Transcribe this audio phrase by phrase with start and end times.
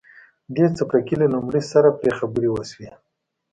[0.55, 2.89] دې څپرکي له لومړي سره پرې خبرې وشوې.